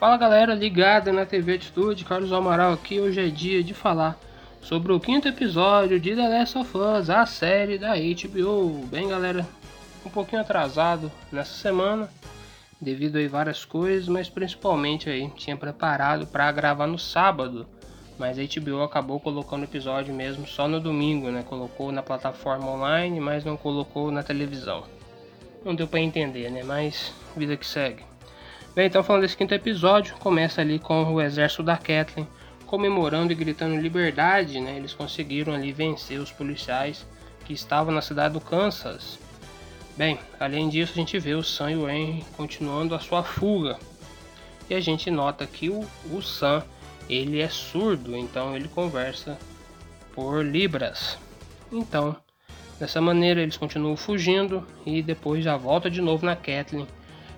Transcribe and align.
Fala 0.00 0.16
galera 0.16 0.54
ligada 0.54 1.12
na 1.12 1.26
TV 1.26 1.56
Atitude, 1.56 2.06
Carlos 2.06 2.32
Amaral 2.32 2.72
aqui. 2.72 2.98
Hoje 2.98 3.20
é 3.20 3.28
dia 3.28 3.62
de 3.62 3.74
falar 3.74 4.18
sobre 4.62 4.94
o 4.94 4.98
quinto 4.98 5.28
episódio 5.28 6.00
de 6.00 6.16
The 6.16 6.26
Last 6.26 6.56
of 6.56 6.72
Us, 6.74 7.10
a 7.10 7.26
série 7.26 7.76
da 7.76 7.92
HBO. 7.96 8.86
Bem, 8.86 9.10
galera, 9.10 9.46
um 10.02 10.08
pouquinho 10.08 10.40
atrasado 10.40 11.12
nessa 11.30 11.52
semana, 11.52 12.08
devido 12.80 13.18
a 13.18 13.28
várias 13.28 13.66
coisas, 13.66 14.08
mas 14.08 14.26
principalmente 14.30 15.10
aí 15.10 15.28
tinha 15.36 15.54
preparado 15.54 16.26
para 16.26 16.50
gravar 16.50 16.86
no 16.86 16.98
sábado, 16.98 17.66
mas 18.18 18.38
a 18.38 18.42
HBO 18.42 18.82
acabou 18.82 19.20
colocando 19.20 19.60
o 19.60 19.64
episódio 19.64 20.14
mesmo 20.14 20.46
só 20.46 20.66
no 20.66 20.80
domingo, 20.80 21.30
né? 21.30 21.42
Colocou 21.42 21.92
na 21.92 22.02
plataforma 22.02 22.70
online, 22.70 23.20
mas 23.20 23.44
não 23.44 23.54
colocou 23.54 24.10
na 24.10 24.22
televisão. 24.22 24.82
Não 25.62 25.74
deu 25.74 25.86
para 25.86 26.00
entender, 26.00 26.50
né? 26.50 26.62
Mas 26.62 27.12
vida 27.36 27.54
que 27.54 27.66
segue. 27.66 28.09
Bem, 28.72 28.86
então 28.86 29.02
falando 29.02 29.22
desse 29.22 29.36
quinto 29.36 29.52
episódio, 29.52 30.14
começa 30.16 30.60
ali 30.60 30.78
com 30.78 31.02
o 31.12 31.20
exército 31.20 31.60
da 31.60 31.76
Kathleen 31.76 32.26
comemorando 32.66 33.32
e 33.32 33.34
gritando 33.34 33.74
liberdade, 33.76 34.60
né? 34.60 34.76
Eles 34.76 34.94
conseguiram 34.94 35.52
ali 35.52 35.72
vencer 35.72 36.20
os 36.20 36.30
policiais 36.30 37.04
que 37.44 37.52
estavam 37.52 37.92
na 37.92 38.00
cidade 38.00 38.34
do 38.34 38.40
Kansas. 38.40 39.18
Bem, 39.96 40.20
além 40.38 40.68
disso 40.68 40.92
a 40.92 40.94
gente 40.94 41.18
vê 41.18 41.34
o 41.34 41.42
Sam 41.42 41.72
e 41.72 41.76
o 41.76 41.90
Henry 41.90 42.24
continuando 42.36 42.94
a 42.94 43.00
sua 43.00 43.24
fuga. 43.24 43.76
E 44.68 44.74
a 44.74 44.80
gente 44.80 45.10
nota 45.10 45.48
que 45.48 45.68
o, 45.68 45.84
o 46.12 46.22
Sam, 46.22 46.62
ele 47.08 47.40
é 47.40 47.48
surdo, 47.48 48.16
então 48.16 48.54
ele 48.54 48.68
conversa 48.68 49.36
por 50.12 50.44
libras. 50.44 51.18
Então, 51.72 52.14
dessa 52.78 53.00
maneira 53.00 53.42
eles 53.42 53.56
continuam 53.56 53.96
fugindo 53.96 54.64
e 54.86 55.02
depois 55.02 55.42
já 55.42 55.56
volta 55.56 55.90
de 55.90 56.00
novo 56.00 56.24
na 56.24 56.36
Kathleen 56.36 56.86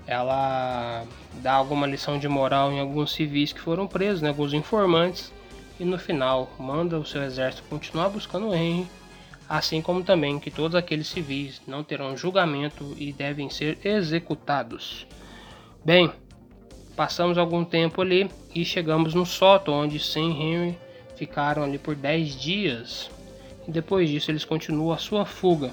ela 0.06 1.04
dá 1.34 1.52
alguma 1.52 1.86
lição 1.86 2.18
de 2.18 2.28
moral 2.28 2.72
em 2.72 2.80
alguns 2.80 3.12
civis 3.12 3.52
que 3.52 3.60
foram 3.60 3.86
presos, 3.86 4.22
né, 4.22 4.28
alguns 4.28 4.52
informantes, 4.52 5.32
e 5.78 5.84
no 5.84 5.98
final 5.98 6.50
manda 6.58 6.98
o 6.98 7.04
seu 7.04 7.22
exército 7.22 7.64
continuar 7.68 8.08
buscando 8.08 8.54
Henry, 8.54 8.86
assim 9.48 9.82
como 9.82 10.02
também 10.02 10.38
que 10.38 10.50
todos 10.50 10.74
aqueles 10.74 11.08
civis 11.08 11.60
não 11.66 11.82
terão 11.82 12.16
julgamento 12.16 12.94
e 12.96 13.12
devem 13.12 13.50
ser 13.50 13.78
executados. 13.84 15.06
Bem, 15.84 16.12
passamos 16.94 17.38
algum 17.38 17.64
tempo 17.64 18.00
ali 18.00 18.30
e 18.54 18.64
chegamos 18.64 19.14
no 19.14 19.26
sótão 19.26 19.74
onde 19.74 19.98
Sam 19.98 20.20
e 20.20 20.42
Henry 20.42 20.78
ficaram 21.16 21.62
ali 21.62 21.78
por 21.78 21.94
10 21.94 22.40
dias. 22.40 23.10
E 23.66 23.70
depois 23.70 24.08
disso 24.08 24.30
eles 24.30 24.44
continuam 24.44 24.92
a 24.92 24.98
sua 24.98 25.24
fuga. 25.24 25.72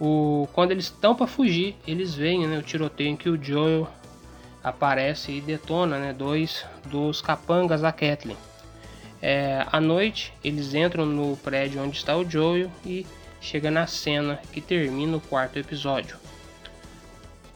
O, 0.00 0.46
quando 0.52 0.72
eles 0.72 0.84
estão 0.84 1.14
para 1.14 1.26
fugir, 1.26 1.76
eles 1.86 2.14
veem 2.14 2.46
né, 2.46 2.58
o 2.58 2.62
tiroteio 2.62 3.10
em 3.10 3.16
que 3.16 3.28
o 3.28 3.42
Joel 3.42 3.88
aparece 4.62 5.32
e 5.32 5.40
detona 5.40 5.98
né, 5.98 6.12
dois 6.12 6.66
dos 6.84 7.22
capangas 7.22 7.80
da 7.80 7.92
Kathleen. 7.92 8.36
É, 9.22 9.64
à 9.72 9.80
noite, 9.80 10.34
eles 10.44 10.74
entram 10.74 11.06
no 11.06 11.36
prédio 11.38 11.82
onde 11.82 11.96
está 11.96 12.16
o 12.16 12.28
Joel 12.28 12.70
e 12.84 13.06
chega 13.40 13.70
na 13.70 13.86
cena 13.86 14.40
que 14.52 14.60
termina 14.60 15.16
o 15.16 15.20
quarto 15.20 15.58
episódio. 15.58 16.18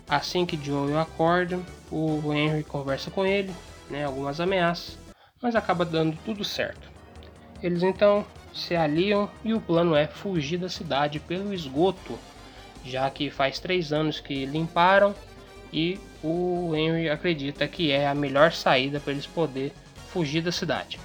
Assim 0.09 0.47
que 0.47 0.59
Joel 0.63 0.99
acorda, 0.99 1.61
o 1.91 2.33
Henry 2.33 2.65
conversa 2.65 3.11
com 3.11 3.27
ele, 3.27 3.55
né, 3.91 4.05
algumas 4.05 4.41
ameaças, 4.41 4.99
mas 5.43 5.55
acaba 5.55 5.85
dando 5.85 6.17
tudo 6.25 6.45
certo. 6.45 6.91
Eles 7.63 7.83
então 7.83 8.25
se 8.53 8.75
aliam 8.75 9.29
e 9.45 9.55
o 9.55 9.61
plano 9.61 9.95
é 9.95 10.07
fugir 10.07 10.59
da 10.59 10.69
cidade 10.69 11.21
pelo 11.21 11.53
esgoto 11.55 12.19
já 12.85 13.09
que 13.11 13.31
faz 13.31 13.59
três 13.59 13.93
anos 13.93 14.21
que 14.21 14.47
limparam 14.47 15.15
e 15.73 15.99
o 16.23 16.73
Henry 16.75 17.09
acredita 17.09 17.67
que 17.69 17.91
é 17.93 18.09
a 18.09 18.15
melhor 18.15 18.53
saída 18.53 18.99
para 19.01 19.13
eles 19.13 19.27
poder 19.27 19.73
fugir 20.09 20.43
da 20.43 20.53
cidade. 20.53 20.99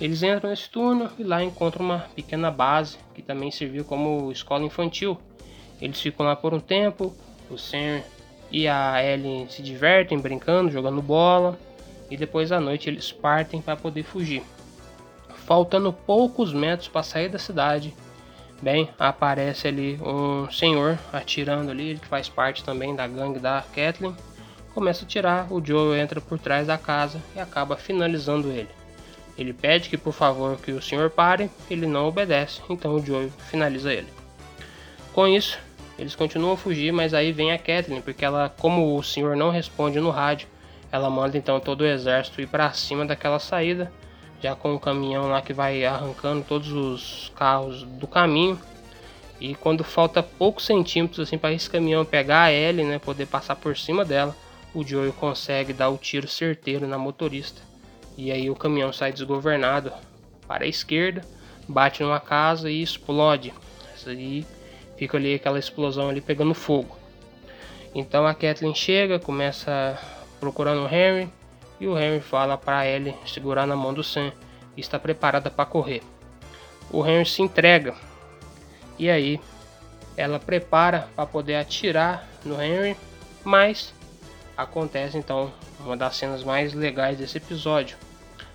Eles 0.00 0.22
entram 0.22 0.50
nesse 0.50 0.68
túnel 0.68 1.08
e 1.18 1.22
lá 1.22 1.42
encontram 1.42 1.84
uma 1.84 2.00
pequena 2.14 2.50
base 2.50 2.98
que 3.14 3.22
também 3.22 3.50
serviu 3.50 3.84
como 3.84 4.32
escola 4.32 4.64
infantil. 4.64 5.16
Eles 5.80 6.00
ficam 6.00 6.26
lá 6.26 6.34
por 6.34 6.52
um 6.52 6.58
tempo, 6.58 7.14
o 7.48 7.56
Sam 7.56 8.02
e 8.50 8.66
a 8.66 9.02
Ellie 9.02 9.46
se 9.48 9.62
divertem 9.62 10.18
brincando, 10.18 10.70
jogando 10.70 11.00
bola 11.00 11.58
e 12.10 12.16
depois 12.16 12.50
à 12.50 12.60
noite 12.60 12.88
eles 12.88 13.12
partem 13.12 13.60
para 13.60 13.76
poder 13.76 14.02
fugir. 14.02 14.42
Faltando 15.46 15.92
poucos 15.92 16.52
metros 16.52 16.88
para 16.88 17.02
sair 17.02 17.28
da 17.28 17.38
cidade, 17.38 17.94
Bem, 18.64 18.88
aparece 18.98 19.68
ali 19.68 20.00
um 20.00 20.50
senhor 20.50 20.98
atirando 21.12 21.70
ali, 21.70 21.98
que 22.00 22.06
faz 22.06 22.30
parte 22.30 22.64
também 22.64 22.94
da 22.94 23.06
gangue 23.06 23.38
da 23.38 23.62
Kathleen. 23.74 24.16
Começa 24.72 25.02
a 25.02 25.04
atirar, 25.04 25.52
o 25.52 25.62
Joe 25.62 25.98
entra 25.98 26.18
por 26.18 26.38
trás 26.38 26.66
da 26.66 26.78
casa 26.78 27.20
e 27.36 27.40
acaba 27.40 27.76
finalizando 27.76 28.50
ele. 28.50 28.70
Ele 29.36 29.52
pede 29.52 29.90
que 29.90 29.98
por 29.98 30.14
favor 30.14 30.56
que 30.56 30.72
o 30.72 30.80
senhor 30.80 31.10
pare, 31.10 31.50
ele 31.68 31.86
não 31.86 32.08
obedece, 32.08 32.62
então 32.70 32.94
o 32.94 33.04
Joe 33.04 33.30
finaliza 33.50 33.92
ele. 33.92 34.08
Com 35.12 35.28
isso, 35.28 35.58
eles 35.98 36.14
continuam 36.14 36.54
a 36.54 36.56
fugir, 36.56 36.90
mas 36.90 37.12
aí 37.12 37.32
vem 37.32 37.52
a 37.52 37.58
Kathleen, 37.58 38.00
porque 38.00 38.24
ela, 38.24 38.52
como 38.58 38.96
o 38.96 39.02
senhor 39.02 39.36
não 39.36 39.50
responde 39.50 40.00
no 40.00 40.10
rádio, 40.10 40.48
ela 40.90 41.10
manda 41.10 41.36
então 41.36 41.60
todo 41.60 41.82
o 41.82 41.86
exército 41.86 42.40
ir 42.40 42.46
para 42.46 42.72
cima 42.72 43.04
daquela 43.04 43.38
saída 43.38 43.92
já 44.44 44.54
com 44.54 44.74
um 44.74 44.78
caminhão 44.78 45.26
lá 45.26 45.40
que 45.40 45.54
vai 45.54 45.86
arrancando 45.86 46.44
todos 46.46 46.70
os 46.70 47.32
carros 47.34 47.82
do 47.82 48.06
caminho. 48.06 48.60
E 49.40 49.54
quando 49.54 49.82
falta 49.82 50.22
poucos 50.22 50.66
centímetros 50.66 51.20
assim 51.26 51.38
para 51.38 51.54
esse 51.54 51.68
caminhão 51.70 52.04
pegar 52.04 52.42
a 52.42 52.52
Ellie, 52.52 52.84
né, 52.84 52.98
poder 52.98 53.26
passar 53.26 53.56
por 53.56 53.74
cima 53.74 54.04
dela, 54.04 54.36
o 54.74 54.86
Joel 54.86 55.14
consegue 55.14 55.72
dar 55.72 55.88
o 55.88 55.96
tiro 55.96 56.28
certeiro 56.28 56.86
na 56.86 56.98
motorista. 56.98 57.62
E 58.18 58.30
aí 58.30 58.50
o 58.50 58.54
caminhão 58.54 58.92
sai 58.92 59.14
desgovernado 59.14 59.90
para 60.46 60.64
a 60.64 60.68
esquerda, 60.68 61.22
bate 61.66 62.02
numa 62.02 62.20
casa 62.20 62.70
e 62.70 62.82
explode. 62.82 63.54
Aí 64.06 64.46
fica 64.98 65.16
ali 65.16 65.36
aquela 65.36 65.58
explosão 65.58 66.10
ali 66.10 66.20
pegando 66.20 66.52
fogo. 66.52 66.98
Então 67.94 68.26
a 68.26 68.34
Kathleen 68.34 68.74
chega, 68.74 69.18
começa 69.18 69.98
procurando 70.38 70.82
o 70.82 70.94
Henry, 70.94 71.30
e 71.84 71.86
o 71.86 71.98
Henry 71.98 72.20
fala 72.20 72.56
para 72.56 72.86
Ellie 72.86 73.14
segurar 73.26 73.66
na 73.66 73.76
mão 73.76 73.92
do 73.92 74.02
Sam 74.02 74.32
e 74.74 74.80
está 74.80 74.98
preparada 74.98 75.50
para 75.50 75.66
correr. 75.66 76.02
O 76.90 77.06
Henry 77.06 77.26
se 77.26 77.42
entrega 77.42 77.94
e 78.98 79.10
aí 79.10 79.38
ela 80.16 80.40
prepara 80.40 81.08
para 81.14 81.26
poder 81.26 81.56
atirar 81.56 82.26
no 82.42 82.60
Henry, 82.60 82.96
mas 83.44 83.92
acontece 84.56 85.18
então 85.18 85.52
uma 85.80 85.94
das 85.94 86.16
cenas 86.16 86.42
mais 86.42 86.72
legais 86.72 87.18
desse 87.18 87.36
episódio. 87.36 87.98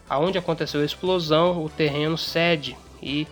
Aonde 0.09 0.40
aconteceu 0.40 0.81
a 0.81 0.85
explosão, 0.85 1.63
o 1.63 1.69
terreno 1.69 2.17
cede 2.17 2.75
e 3.00 3.28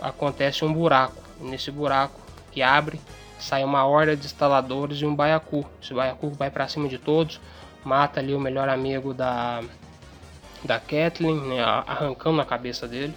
acontece 0.00 0.64
um 0.64 0.72
buraco. 0.72 1.22
Nesse 1.40 1.70
buraco 1.70 2.20
que 2.50 2.62
abre, 2.62 3.00
sai 3.38 3.62
uma 3.62 3.86
horda 3.86 4.16
de 4.16 4.26
instaladores 4.26 5.00
e 5.00 5.06
um 5.06 5.14
baiacu. 5.14 5.64
Esse 5.80 5.94
baiacu 5.94 6.30
vai 6.30 6.50
para 6.50 6.66
cima 6.66 6.88
de 6.88 6.98
todos, 6.98 7.40
mata 7.84 8.20
ali 8.20 8.34
o 8.34 8.40
melhor 8.40 8.68
amigo 8.68 9.14
da 9.14 9.62
da 10.62 10.78
Kathleen, 10.78 11.40
né, 11.40 11.62
arrancando 11.62 12.40
a 12.40 12.44
cabeça 12.44 12.86
dele 12.86 13.14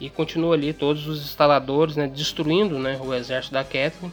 e 0.00 0.08
continua 0.08 0.54
ali 0.54 0.72
todos 0.72 1.06
os 1.06 1.22
instaladores, 1.22 1.94
né, 1.94 2.06
destruindo, 2.06 2.78
né, 2.78 2.98
o 3.02 3.12
exército 3.12 3.52
da 3.52 3.62
Kathleen. 3.62 4.12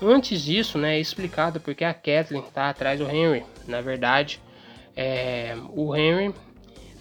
Antes 0.00 0.42
disso, 0.42 0.78
né, 0.78 0.96
é 0.96 1.00
explicado 1.00 1.60
porque 1.60 1.84
a 1.84 1.92
Kathleen 1.92 2.44
está 2.46 2.70
atrás 2.70 2.98
do 2.98 3.10
Henry. 3.10 3.44
Na 3.66 3.80
verdade, 3.80 4.40
é, 4.96 5.56
o 5.70 5.96
Henry 5.96 6.32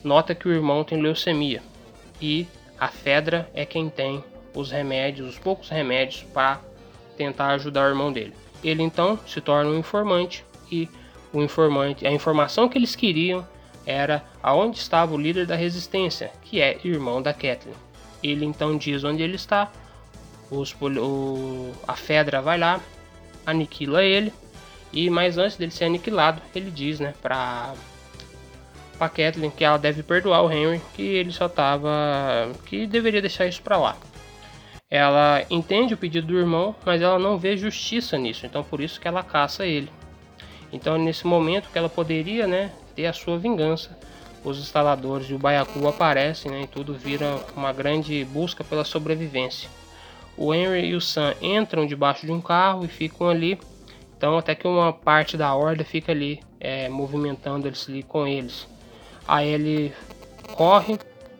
nota 0.03 0.33
que 0.33 0.47
o 0.47 0.51
irmão 0.51 0.83
tem 0.83 1.01
leucemia 1.01 1.61
e 2.19 2.47
a 2.79 2.87
Fedra 2.87 3.49
é 3.53 3.65
quem 3.65 3.89
tem 3.89 4.23
os 4.55 4.71
remédios, 4.71 5.29
os 5.29 5.39
poucos 5.39 5.69
remédios 5.69 6.23
para 6.33 6.59
tentar 7.15 7.47
ajudar 7.49 7.85
o 7.85 7.89
irmão 7.89 8.11
dele. 8.11 8.33
Ele 8.63 8.81
então 8.81 9.19
se 9.27 9.39
torna 9.41 9.69
um 9.69 9.77
informante 9.77 10.43
e 10.71 10.89
o 11.33 11.41
informante, 11.41 12.05
a 12.05 12.11
informação 12.11 12.69
que 12.69 12.77
eles 12.77 12.95
queriam 12.95 13.45
era 13.85 14.23
aonde 14.41 14.77
estava 14.77 15.13
o 15.13 15.17
líder 15.17 15.45
da 15.45 15.55
resistência, 15.55 16.31
que 16.43 16.61
é 16.61 16.77
irmão 16.83 17.21
da 17.21 17.33
Kathleen. 17.33 17.75
Ele 18.21 18.45
então 18.45 18.77
diz 18.77 19.03
onde 19.03 19.21
ele 19.21 19.35
está, 19.35 19.69
os, 20.49 20.73
o, 20.79 21.71
a 21.87 21.95
Fedra 21.95 22.41
vai 22.41 22.57
lá, 22.57 22.79
aniquila 23.45 24.03
ele, 24.03 24.31
e 24.93 25.09
mais 25.09 25.37
antes 25.37 25.57
dele 25.57 25.71
ser 25.71 25.85
aniquilado, 25.85 26.41
ele 26.55 26.69
diz, 26.69 26.99
né, 26.99 27.13
pra, 27.21 27.73
pra 28.97 29.09
Kathleen 29.09 29.49
que 29.49 29.65
ela 29.65 29.77
deve 29.77 30.03
perdoar 30.03 30.43
o 30.43 30.51
Henry, 30.51 30.79
que 30.93 31.01
ele 31.01 31.31
só 31.31 31.49
tava. 31.49 31.89
que 32.65 32.85
deveria 32.85 33.21
deixar 33.21 33.47
isso 33.47 33.61
pra 33.61 33.77
lá. 33.77 33.97
Ela 34.89 35.43
entende 35.49 35.95
o 35.95 35.97
pedido 35.97 36.27
do 36.27 36.37
irmão, 36.37 36.75
mas 36.85 37.01
ela 37.01 37.17
não 37.17 37.37
vê 37.37 37.57
justiça 37.57 38.15
nisso, 38.15 38.45
então 38.45 38.63
por 38.63 38.79
isso 38.79 39.01
que 39.01 39.07
ela 39.07 39.23
caça 39.23 39.65
ele. 39.65 39.89
Então, 40.73 40.97
nesse 40.97 41.27
momento 41.27 41.69
que 41.71 41.77
ela 41.77 41.87
poderia 41.87 42.47
né, 42.47 42.71
ter 42.95 43.05
a 43.05 43.13
sua 43.13 43.37
vingança, 43.37 43.95
os 44.43 44.57
instaladores 44.57 45.29
e 45.29 45.33
o 45.35 45.37
Baiacu 45.37 45.87
aparecem 45.87 46.51
né, 46.51 46.63
e 46.63 46.67
tudo 46.67 46.95
vira 46.95 47.39
uma 47.55 47.71
grande 47.71 48.25
busca 48.25 48.63
pela 48.63 48.83
sobrevivência. 48.83 49.69
O 50.35 50.51
Henry 50.51 50.87
e 50.87 50.95
o 50.95 50.99
Sam 50.99 51.35
entram 51.39 51.85
debaixo 51.85 52.25
de 52.25 52.31
um 52.31 52.41
carro 52.41 52.83
e 52.83 52.87
ficam 52.87 53.29
ali. 53.29 53.59
Então, 54.17 54.35
até 54.35 54.55
que 54.55 54.67
uma 54.67 54.91
parte 54.91 55.37
da 55.37 55.53
horda 55.53 55.83
fica 55.83 56.11
ali 56.11 56.41
é, 56.59 56.89
movimentando 56.89 57.67
eles 57.67 57.87
ali 57.87 58.01
com 58.01 58.25
eles. 58.25 58.67
Aí 59.27 59.47
ele 59.47 59.93
corre, 60.53 60.97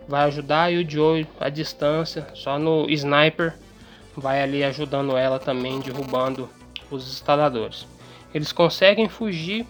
vai 0.07 0.25
ajudar 0.25 0.71
e 0.71 0.77
o 0.77 0.89
Joey 0.89 1.25
à 1.39 1.50
distância, 1.50 2.27
só 2.36 2.59
no 2.59 2.88
sniper, 2.88 3.56
vai 4.15 4.44
ali 4.44 4.63
ajudando 4.63 5.18
ela 5.18 5.39
também, 5.39 5.79
derrubando 5.79 6.47
os 6.91 7.07
instaladores. 7.07 7.88
Eles 8.33 8.51
conseguem 8.51 9.07
fugir 9.07 9.65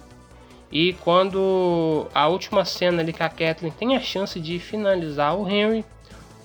e 0.71 0.94
quando 0.94 2.07
a 2.15 2.27
última 2.27 2.65
cena 2.65 3.01
ali 3.01 3.13
que 3.13 3.21
a 3.21 3.30
Kathleen 3.30 3.71
tem 3.71 3.95
a 3.95 4.00
chance 4.00 4.39
de 4.39 4.57
finalizar 4.57 5.38
o 5.38 5.48
Henry, 5.48 5.86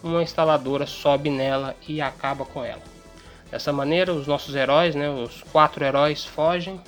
uma 0.03 0.23
instaladora 0.23 0.87
sobe 0.87 1.31
nela 1.31 1.75
e 1.87 2.00
acaba 2.00 2.44
com 2.44 2.65
ela. 2.65 2.82
Dessa 3.50 3.73
maneira, 3.73 4.12
os 4.12 4.26
nossos 4.26 4.55
heróis, 4.55 4.94
né, 4.94 5.09
os 5.09 5.43
quatro 5.44 5.82
heróis, 5.82 6.25
fogem 6.25 6.79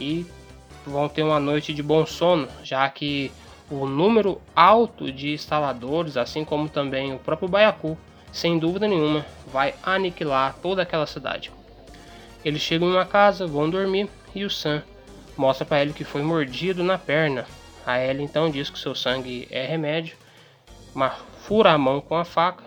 e 0.00 0.24
vão 0.86 1.08
ter 1.08 1.22
uma 1.22 1.38
noite 1.38 1.74
de 1.74 1.82
bom 1.82 2.06
sono, 2.06 2.48
já 2.64 2.88
que 2.88 3.30
o 3.70 3.86
número 3.86 4.40
alto 4.56 5.12
de 5.12 5.32
instaladores, 5.32 6.16
assim 6.16 6.44
como 6.44 6.68
também 6.68 7.14
o 7.14 7.18
próprio 7.18 7.48
Baiacu, 7.48 7.98
sem 8.32 8.58
dúvida 8.58 8.88
nenhuma, 8.88 9.26
vai 9.52 9.74
aniquilar 9.82 10.54
toda 10.62 10.82
aquela 10.82 11.06
cidade. 11.06 11.52
Eles 12.42 12.62
chegam 12.62 12.88
em 12.88 12.92
uma 12.92 13.04
casa, 13.04 13.46
vão 13.46 13.68
dormir 13.68 14.08
e 14.34 14.44
o 14.44 14.50
Sam 14.50 14.82
mostra 15.36 15.64
para 15.64 15.82
ele 15.82 15.92
que 15.92 16.04
foi 16.04 16.22
mordido 16.22 16.82
na 16.82 16.98
perna. 16.98 17.46
A 17.86 17.98
Ellie 17.98 18.24
então 18.24 18.50
diz 18.50 18.70
que 18.70 18.78
seu 18.78 18.94
sangue 18.94 19.48
é 19.50 19.66
remédio, 19.66 20.16
mas 20.94 21.14
fura 21.42 21.72
a 21.72 21.78
mão 21.78 22.00
com 22.00 22.16
a 22.16 22.24
faca 22.24 22.64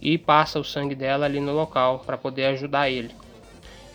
e 0.00 0.16
passa 0.16 0.60
o 0.60 0.64
sangue 0.64 0.94
dela 0.94 1.26
ali 1.26 1.40
no 1.40 1.52
local 1.52 2.00
para 2.00 2.16
poder 2.16 2.46
ajudar 2.46 2.88
ele. 2.88 3.14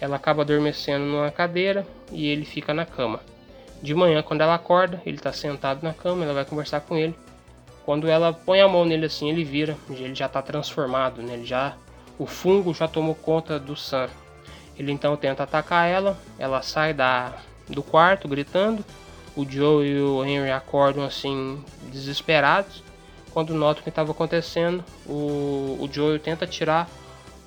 Ela 0.01 0.17
acaba 0.17 0.41
adormecendo 0.41 1.05
numa 1.05 1.31
cadeira 1.31 1.87
e 2.11 2.27
ele 2.27 2.45
fica 2.45 2.73
na 2.73 2.85
cama. 2.85 3.21
De 3.81 3.93
manhã, 3.93 4.21
quando 4.21 4.41
ela 4.41 4.55
acorda, 4.55 5.01
ele 5.05 5.17
está 5.17 5.31
sentado 5.31 5.83
na 5.83 5.93
cama, 5.93 6.23
ela 6.23 6.33
vai 6.33 6.45
conversar 6.45 6.81
com 6.81 6.97
ele. 6.97 7.15
Quando 7.85 8.07
ela 8.07 8.33
põe 8.33 8.61
a 8.61 8.67
mão 8.67 8.85
nele 8.85 9.05
assim, 9.05 9.29
ele 9.29 9.43
vira, 9.43 9.77
ele 9.89 10.15
já 10.15 10.25
está 10.25 10.41
transformado, 10.41 11.21
né? 11.21 11.33
ele 11.33 11.45
já 11.45 11.75
o 12.17 12.25
fungo 12.25 12.73
já 12.73 12.87
tomou 12.87 13.15
conta 13.15 13.59
do 13.59 13.75
Sam. 13.75 14.09
Ele 14.77 14.91
então 14.91 15.15
tenta 15.15 15.43
atacar 15.43 15.87
ela, 15.87 16.17
ela 16.37 16.61
sai 16.61 16.93
da 16.93 17.33
do 17.69 17.83
quarto 17.83 18.27
gritando. 18.27 18.83
O 19.35 19.49
Joe 19.49 19.85
e 19.85 19.99
o 19.99 20.23
Henry 20.23 20.51
acordam 20.51 21.03
assim 21.03 21.63
desesperados. 21.91 22.83
Quando 23.31 23.53
notam 23.53 23.81
o 23.81 23.83
que 23.83 23.89
estava 23.89 24.11
acontecendo, 24.11 24.83
o, 25.07 25.77
o 25.79 25.89
Joe 25.91 26.19
tenta 26.19 26.45
atirar, 26.45 26.87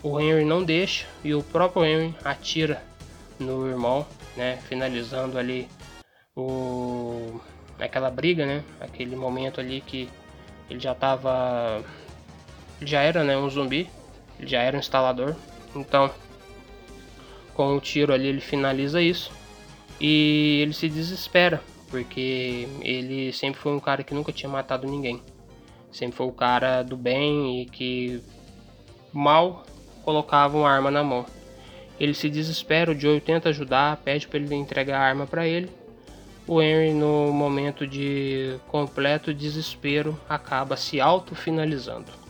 o 0.03 0.21
Henry 0.21 0.45
não 0.45 0.65
deixa 0.65 1.07
e 1.23 1.33
o 1.33 1.45
próprio 1.45 1.85
Henry 1.85 2.15
atira 2.25 2.83
no 3.39 3.69
irmão, 3.69 4.05
né, 4.37 4.59
finalizando 4.69 5.39
ali 5.39 5.69
o 6.35 7.41
aquela 7.79 8.11
briga, 8.11 8.45
né, 8.47 8.65
aquele 8.81 9.15
momento 9.15 9.61
ali 9.61 9.81
que 9.81 10.09
ele 10.69 10.81
já 10.81 10.93
estava 10.93 11.85
já 12.81 13.01
era, 13.03 13.23
né, 13.23 13.37
um 13.37 13.49
zumbi, 13.49 13.89
já 14.41 14.61
era 14.61 14.77
um 14.77 14.81
instalador. 14.81 15.37
Então, 15.75 16.11
com 17.57 17.75
o 17.75 17.81
tiro 17.81 18.13
ali 18.13 18.29
ele 18.29 18.41
finaliza 18.41 19.01
isso 19.01 19.33
e 19.99 20.61
ele 20.63 20.75
se 20.75 20.89
desespera, 20.91 21.63
porque 21.89 22.69
ele 22.83 23.33
sempre 23.33 23.59
foi 23.59 23.73
um 23.73 23.81
cara 23.81 24.05
que 24.05 24.13
nunca 24.13 24.31
tinha 24.31 24.51
matado 24.51 24.87
ninguém. 24.87 25.23
Sempre 25.91 26.17
foi 26.17 26.27
o 26.27 26.33
cara 26.33 26.83
do 26.83 26.97
bem 26.97 27.63
e 27.63 27.67
que 27.67 28.23
mal 29.11 29.65
colocava 30.05 30.59
uma 30.59 30.71
arma 30.71 30.91
na 30.91 31.03
mão. 31.03 31.25
Ele 31.99 32.13
se 32.13 32.29
desespera, 32.29 32.93
o 32.93 33.01
Joe 33.01 33.19
tenta 33.23 33.49
ajudar, 33.49 33.97
pede 34.05 34.29
para 34.29 34.39
ele 34.39 34.55
entregar 34.55 35.01
a 35.01 35.05
arma 35.05 35.27
para 35.27 35.49
ele. 35.49 35.71
O 36.47 36.61
Henry, 36.61 36.93
no 36.93 37.33
momento 37.33 37.87
de 37.87 38.57
completo 38.69 39.33
desespero, 39.33 40.21
acaba 40.29 40.77
se 40.77 41.01
auto-finalizando. 41.01 42.26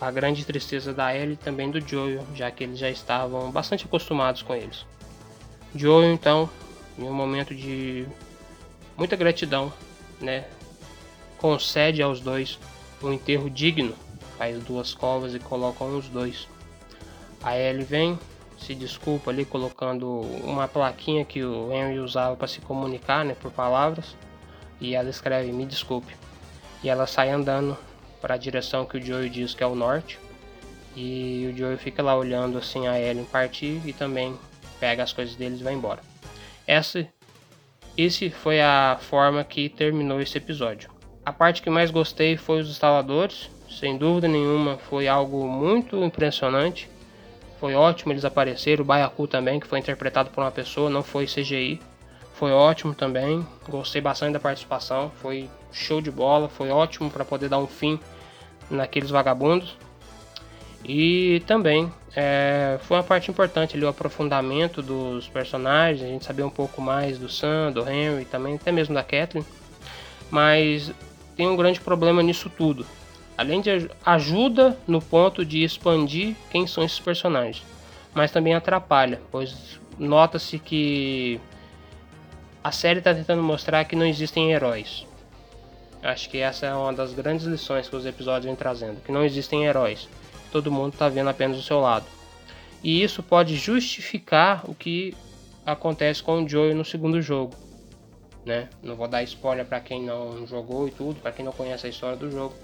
A 0.00 0.10
grande 0.10 0.44
tristeza 0.46 0.94
da 0.94 1.14
Ellie 1.14 1.34
e 1.34 1.36
também 1.36 1.70
do 1.70 1.80
Joel, 1.80 2.26
já 2.34 2.50
que 2.50 2.64
eles 2.64 2.78
já 2.78 2.88
estavam 2.88 3.50
bastante 3.50 3.84
acostumados 3.84 4.40
com 4.42 4.54
eles. 4.54 4.86
Joel, 5.74 6.12
então, 6.12 6.48
em 6.98 7.04
um 7.04 7.12
momento 7.12 7.54
de 7.54 8.06
muita 8.96 9.14
gratidão, 9.14 9.72
né, 10.20 10.46
concede 11.38 12.02
aos 12.02 12.20
dois 12.20 12.58
um 13.02 13.12
enterro 13.12 13.50
digno, 13.50 13.94
faz 14.38 14.58
duas 14.64 14.94
covas 14.94 15.34
e 15.34 15.38
colocam 15.38 15.98
os 15.98 16.08
dois. 16.08 16.48
A 17.42 17.56
Ellie 17.56 17.84
vem, 17.84 18.18
se 18.58 18.74
desculpa 18.74 19.30
ali 19.30 19.44
colocando 19.44 20.20
uma 20.44 20.68
plaquinha 20.68 21.24
que 21.24 21.42
o 21.42 21.72
Henry 21.72 21.98
usava 21.98 22.36
para 22.36 22.48
se 22.48 22.60
comunicar, 22.60 23.24
né, 23.24 23.34
por 23.34 23.50
palavras, 23.50 24.16
e 24.80 24.94
ela 24.94 25.10
escreve 25.10 25.52
me 25.52 25.66
desculpe. 25.66 26.16
E 26.82 26.88
ela 26.88 27.06
sai 27.06 27.30
andando 27.30 27.76
para 28.20 28.34
a 28.34 28.38
direção 28.38 28.84
que 28.84 28.98
o 28.98 29.02
Joey 29.02 29.28
diz 29.28 29.54
que 29.54 29.62
é 29.62 29.66
o 29.66 29.74
norte. 29.74 30.18
E 30.96 31.50
o 31.52 31.56
Joey 31.56 31.76
fica 31.76 32.02
lá 32.02 32.16
olhando 32.16 32.58
assim 32.58 32.86
a 32.86 33.00
Ellen 33.00 33.24
partir 33.24 33.80
e 33.84 33.92
também 33.92 34.36
pega 34.78 35.02
as 35.02 35.12
coisas 35.12 35.36
deles 35.36 35.60
e 35.60 35.64
vai 35.64 35.74
embora. 35.74 36.00
Essa, 36.66 37.06
esse 37.96 38.30
foi 38.30 38.60
a 38.60 38.98
forma 39.00 39.44
que 39.44 39.68
terminou 39.68 40.20
esse 40.20 40.38
episódio. 40.38 40.90
A 41.24 41.32
parte 41.32 41.62
que 41.62 41.70
mais 41.70 41.90
gostei 41.90 42.36
foi 42.36 42.60
os 42.60 42.70
instaladores, 42.70 43.50
sem 43.68 43.96
dúvida 43.96 44.26
nenhuma 44.26 44.78
foi 44.78 45.06
algo 45.06 45.46
muito 45.46 46.02
impressionante. 46.02 46.90
Foi 47.60 47.74
ótimo 47.74 48.12
eles 48.12 48.24
apareceram, 48.24 48.82
o 48.82 48.86
Baiacu 48.86 49.28
também, 49.28 49.60
que 49.60 49.66
foi 49.66 49.78
interpretado 49.78 50.30
por 50.30 50.42
uma 50.42 50.50
pessoa, 50.50 50.88
não 50.88 51.02
foi 51.02 51.26
CGI. 51.26 51.78
Foi 52.32 52.52
ótimo 52.52 52.94
também, 52.94 53.46
gostei 53.68 54.00
bastante 54.00 54.32
da 54.32 54.40
participação, 54.40 55.12
foi 55.16 55.48
show 55.70 56.00
de 56.00 56.10
bola, 56.10 56.48
foi 56.48 56.70
ótimo 56.70 57.10
para 57.10 57.22
poder 57.22 57.50
dar 57.50 57.58
um 57.58 57.66
fim 57.66 58.00
naqueles 58.70 59.10
vagabundos. 59.10 59.76
E 60.84 61.42
também 61.46 61.92
é, 62.16 62.78
foi 62.82 62.96
uma 62.96 63.02
parte 63.02 63.30
importante 63.30 63.76
ali 63.76 63.84
o 63.84 63.88
aprofundamento 63.88 64.82
dos 64.82 65.28
personagens, 65.28 66.02
a 66.02 66.10
gente 66.10 66.24
sabia 66.24 66.46
um 66.46 66.50
pouco 66.50 66.80
mais 66.80 67.18
do 67.18 67.28
Sam, 67.28 67.72
do 67.72 67.88
Henry, 67.88 68.24
também 68.24 68.54
até 68.54 68.72
mesmo 68.72 68.94
da 68.94 69.02
Kathleen. 69.02 69.44
Mas 70.30 70.92
tem 71.36 71.48
um 71.48 71.56
grande 71.56 71.80
problema 71.80 72.22
nisso 72.22 72.50
tudo. 72.50 72.86
Além 73.36 73.60
de 73.60 73.88
ajuda 74.04 74.76
no 74.86 75.00
ponto 75.00 75.44
de 75.44 75.62
expandir 75.62 76.34
quem 76.50 76.66
são 76.66 76.84
esses 76.84 77.00
personagens, 77.00 77.64
mas 78.12 78.30
também 78.30 78.54
atrapalha, 78.54 79.20
pois 79.30 79.80
nota-se 79.98 80.58
que 80.58 81.40
a 82.62 82.70
série 82.70 82.98
está 82.98 83.14
tentando 83.14 83.42
mostrar 83.42 83.84
que 83.84 83.96
não 83.96 84.04
existem 84.04 84.52
heróis. 84.52 85.06
Acho 86.02 86.30
que 86.30 86.38
essa 86.38 86.66
é 86.66 86.74
uma 86.74 86.92
das 86.92 87.12
grandes 87.12 87.46
lições 87.46 87.88
que 87.88 87.96
os 87.96 88.06
episódios 88.06 88.46
vêm 88.46 88.56
trazendo, 88.56 89.00
que 89.02 89.12
não 89.12 89.24
existem 89.24 89.64
heróis 89.64 90.08
todo 90.50 90.70
mundo 90.70 90.92
está 90.92 91.08
vendo 91.08 91.30
apenas 91.30 91.58
o 91.58 91.62
seu 91.62 91.80
lado. 91.80 92.06
E 92.82 93.02
isso 93.02 93.22
pode 93.22 93.56
justificar 93.56 94.68
o 94.68 94.74
que 94.74 95.14
acontece 95.64 96.22
com 96.22 96.42
o 96.42 96.48
Joey 96.48 96.74
no 96.74 96.84
segundo 96.84 97.20
jogo. 97.20 97.54
Né? 98.44 98.68
Não 98.82 98.96
vou 98.96 99.06
dar 99.06 99.22
spoiler 99.22 99.66
para 99.66 99.80
quem 99.80 100.02
não 100.02 100.46
jogou 100.46 100.88
e 100.88 100.90
tudo, 100.90 101.20
para 101.20 101.30
quem 101.30 101.44
não 101.44 101.52
conhece 101.52 101.86
a 101.86 101.90
história 101.90 102.16
do 102.16 102.30
jogo, 102.30 102.54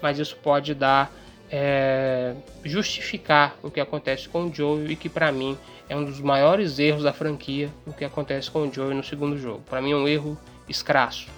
mas 0.00 0.18
isso 0.18 0.36
pode 0.36 0.74
dar 0.74 1.12
é, 1.50 2.34
justificar 2.64 3.56
o 3.62 3.70
que 3.70 3.78
acontece 3.78 4.28
com 4.28 4.46
o 4.46 4.54
Joey 4.54 4.92
e 4.92 4.96
que 4.96 5.08
para 5.08 5.30
mim 5.30 5.56
é 5.88 5.94
um 5.94 6.04
dos 6.04 6.20
maiores 6.20 6.78
erros 6.78 7.02
da 7.02 7.12
franquia 7.12 7.70
o 7.86 7.92
que 7.92 8.04
acontece 8.04 8.50
com 8.50 8.66
o 8.66 8.72
Joey 8.72 8.94
no 8.94 9.04
segundo 9.04 9.38
jogo. 9.38 9.62
Para 9.68 9.82
mim 9.82 9.92
é 9.92 9.96
um 9.96 10.08
erro 10.08 10.38
escrasso. 10.68 11.28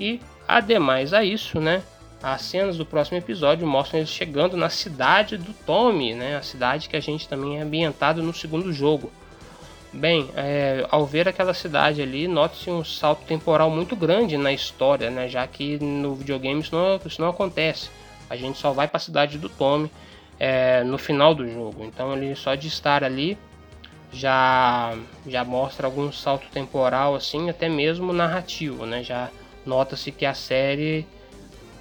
E 0.00 0.18
ademais 0.48 1.12
a 1.12 1.22
isso, 1.22 1.60
né? 1.60 1.82
As 2.22 2.40
cenas 2.40 2.78
do 2.78 2.86
próximo 2.86 3.18
episódio 3.18 3.66
mostram 3.66 4.00
eles 4.00 4.08
chegando 4.08 4.56
na 4.56 4.70
cidade 4.70 5.36
do 5.36 5.52
Tommy, 5.52 6.14
né? 6.14 6.36
A 6.36 6.42
cidade 6.42 6.88
que 6.88 6.96
a 6.96 7.00
gente 7.00 7.28
também 7.28 7.58
é 7.58 7.62
ambientado 7.62 8.22
no 8.22 8.32
segundo 8.32 8.72
jogo. 8.72 9.12
Bem, 9.92 10.30
é, 10.34 10.86
ao 10.90 11.04
ver 11.04 11.28
aquela 11.28 11.52
cidade 11.52 12.00
ali, 12.00 12.26
nota-se 12.26 12.70
um 12.70 12.82
salto 12.82 13.24
temporal 13.26 13.68
muito 13.68 13.94
grande 13.94 14.38
na 14.38 14.52
história, 14.52 15.10
né? 15.10 15.28
Já 15.28 15.46
que 15.46 15.78
no 15.78 16.14
videogame 16.14 16.60
isso 16.60 16.74
não, 16.74 16.98
isso 17.04 17.20
não 17.20 17.28
acontece. 17.28 17.90
A 18.30 18.36
gente 18.36 18.58
só 18.58 18.72
vai 18.72 18.88
para 18.88 18.96
a 18.96 19.00
cidade 19.00 19.36
do 19.36 19.50
Tommy 19.50 19.90
é, 20.38 20.82
no 20.82 20.96
final 20.96 21.34
do 21.34 21.46
jogo. 21.46 21.84
Então 21.84 22.14
ele 22.14 22.34
só 22.34 22.54
de 22.54 22.68
estar 22.68 23.04
ali 23.04 23.36
já 24.12 24.96
já 25.26 25.44
mostra 25.44 25.86
algum 25.86 26.10
salto 26.10 26.46
temporal 26.50 27.14
assim, 27.14 27.50
até 27.50 27.68
mesmo 27.68 28.14
narrativo, 28.14 28.86
né? 28.86 29.02
Já 29.02 29.28
nota-se 29.70 30.10
que 30.10 30.26
a 30.26 30.34
série 30.34 31.06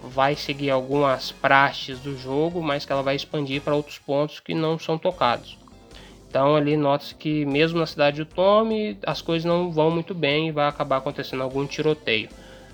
vai 0.04 0.36
seguir 0.36 0.70
algumas 0.70 1.32
praxes 1.32 1.98
do 2.00 2.16
jogo, 2.16 2.62
mas 2.62 2.86
que 2.86 2.92
ela 2.92 3.02
vai 3.02 3.16
expandir 3.16 3.64
para 3.64 3.76
outros 3.76 3.98
pontos 3.98 4.40
que 4.40 4.54
não 4.54 4.78
são 4.78 4.96
tocados. 4.96 5.58
Então 6.30 6.56
ali 6.56 6.78
nota-se 6.78 7.16
que 7.16 7.44
mesmo 7.46 7.80
na 7.80 7.88
cidade 7.88 8.24
do 8.24 8.26
Tommy 8.28 8.96
as 9.04 9.24
coisas 9.24 9.44
não 9.44 9.72
vão 9.72 9.90
muito 9.90 10.14
bem 10.14 10.50
e 10.50 10.52
vai 10.52 10.68
acabar 10.68 10.98
acontecendo 10.98 11.42
algum 11.42 11.66
tiroteio. 11.66 12.30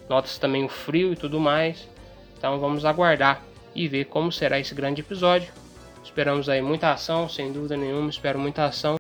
Nota-se 0.10 0.38
também 0.38 0.66
o 0.66 0.70
frio 0.70 1.14
e 1.14 1.16
tudo 1.16 1.40
mais. 1.40 1.88
Então 2.38 2.60
vamos 2.60 2.84
aguardar 2.84 3.42
e 3.74 3.88
ver 3.88 4.06
como 4.06 4.34
será 4.34 4.60
esse 4.60 4.76
grande 4.76 5.00
episódio. 5.00 5.52
Esperamos 6.04 6.50
aí 6.50 6.62
muita 6.62 6.92
ação, 6.92 7.30
sem 7.30 7.54
dúvida 7.54 7.78
nenhuma, 7.78 8.10
espero 8.10 8.38
muita 8.38 8.66
ação. 8.66 8.98